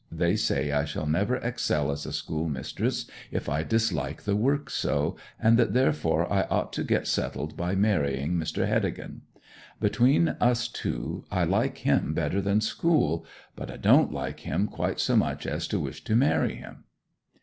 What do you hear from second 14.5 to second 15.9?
quite so much as to